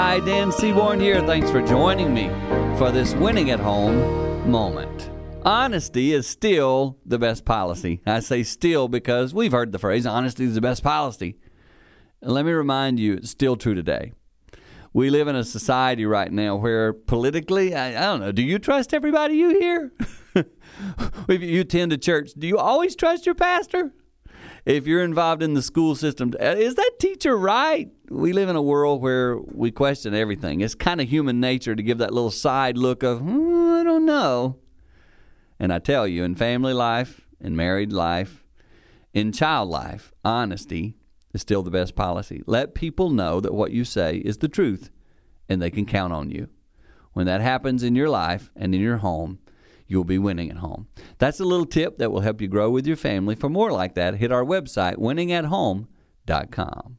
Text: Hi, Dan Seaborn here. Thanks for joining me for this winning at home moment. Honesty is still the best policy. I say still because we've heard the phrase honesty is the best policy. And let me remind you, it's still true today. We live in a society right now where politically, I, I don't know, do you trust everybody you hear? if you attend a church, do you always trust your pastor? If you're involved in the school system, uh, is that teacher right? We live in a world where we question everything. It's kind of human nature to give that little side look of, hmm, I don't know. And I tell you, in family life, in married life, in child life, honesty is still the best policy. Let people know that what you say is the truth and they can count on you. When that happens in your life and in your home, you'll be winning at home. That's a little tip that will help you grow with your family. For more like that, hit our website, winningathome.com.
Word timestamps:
Hi, 0.00 0.20
Dan 0.20 0.52
Seaborn 0.52 1.00
here. 1.00 1.20
Thanks 1.22 1.50
for 1.50 1.60
joining 1.60 2.14
me 2.14 2.28
for 2.78 2.92
this 2.92 3.14
winning 3.14 3.50
at 3.50 3.58
home 3.58 4.48
moment. 4.48 5.10
Honesty 5.44 6.12
is 6.12 6.24
still 6.24 6.96
the 7.04 7.18
best 7.18 7.44
policy. 7.44 8.00
I 8.06 8.20
say 8.20 8.44
still 8.44 8.86
because 8.86 9.34
we've 9.34 9.50
heard 9.50 9.72
the 9.72 9.78
phrase 9.80 10.06
honesty 10.06 10.44
is 10.44 10.54
the 10.54 10.60
best 10.60 10.84
policy. 10.84 11.36
And 12.22 12.30
let 12.30 12.44
me 12.44 12.52
remind 12.52 13.00
you, 13.00 13.14
it's 13.14 13.30
still 13.30 13.56
true 13.56 13.74
today. 13.74 14.12
We 14.92 15.10
live 15.10 15.26
in 15.26 15.34
a 15.34 15.42
society 15.42 16.06
right 16.06 16.30
now 16.30 16.54
where 16.54 16.92
politically, 16.92 17.74
I, 17.74 17.88
I 17.88 18.06
don't 18.12 18.20
know, 18.20 18.30
do 18.30 18.42
you 18.42 18.60
trust 18.60 18.94
everybody 18.94 19.34
you 19.34 19.58
hear? 19.58 19.92
if 21.28 21.42
you 21.42 21.62
attend 21.62 21.92
a 21.92 21.98
church, 21.98 22.34
do 22.38 22.46
you 22.46 22.56
always 22.56 22.94
trust 22.94 23.26
your 23.26 23.34
pastor? 23.34 23.92
If 24.68 24.86
you're 24.86 25.02
involved 25.02 25.42
in 25.42 25.54
the 25.54 25.62
school 25.62 25.94
system, 25.94 26.34
uh, 26.38 26.44
is 26.44 26.74
that 26.74 26.98
teacher 26.98 27.38
right? 27.38 27.90
We 28.10 28.34
live 28.34 28.50
in 28.50 28.56
a 28.56 28.60
world 28.60 29.00
where 29.00 29.38
we 29.38 29.70
question 29.70 30.12
everything. 30.12 30.60
It's 30.60 30.74
kind 30.74 31.00
of 31.00 31.08
human 31.08 31.40
nature 31.40 31.74
to 31.74 31.82
give 31.82 31.96
that 31.98 32.12
little 32.12 32.30
side 32.30 32.76
look 32.76 33.02
of, 33.02 33.20
hmm, 33.20 33.78
I 33.80 33.82
don't 33.82 34.04
know. 34.04 34.58
And 35.58 35.72
I 35.72 35.78
tell 35.78 36.06
you, 36.06 36.22
in 36.22 36.34
family 36.34 36.74
life, 36.74 37.22
in 37.40 37.56
married 37.56 37.94
life, 37.94 38.44
in 39.14 39.32
child 39.32 39.70
life, 39.70 40.12
honesty 40.22 40.96
is 41.32 41.40
still 41.40 41.62
the 41.62 41.70
best 41.70 41.96
policy. 41.96 42.42
Let 42.44 42.74
people 42.74 43.08
know 43.08 43.40
that 43.40 43.54
what 43.54 43.72
you 43.72 43.86
say 43.86 44.18
is 44.18 44.36
the 44.36 44.48
truth 44.48 44.90
and 45.48 45.62
they 45.62 45.70
can 45.70 45.86
count 45.86 46.12
on 46.12 46.30
you. 46.30 46.46
When 47.14 47.24
that 47.24 47.40
happens 47.40 47.82
in 47.82 47.94
your 47.94 48.10
life 48.10 48.50
and 48.54 48.74
in 48.74 48.82
your 48.82 48.98
home, 48.98 49.38
you'll 49.88 50.04
be 50.04 50.18
winning 50.18 50.50
at 50.50 50.58
home. 50.58 50.86
That's 51.18 51.40
a 51.40 51.44
little 51.44 51.66
tip 51.66 51.98
that 51.98 52.12
will 52.12 52.20
help 52.20 52.40
you 52.40 52.46
grow 52.46 52.70
with 52.70 52.86
your 52.86 52.96
family. 52.96 53.34
For 53.34 53.48
more 53.48 53.72
like 53.72 53.94
that, 53.94 54.16
hit 54.16 54.30
our 54.30 54.44
website, 54.44 54.96
winningathome.com. 54.96 56.98